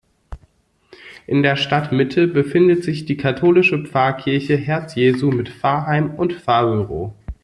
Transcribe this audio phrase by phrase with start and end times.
[1.27, 7.13] In der Stadtmitte befindet sich die katholische Pfarrkirche Herz Jesu mit Pfarrheim und Pfarrbüro.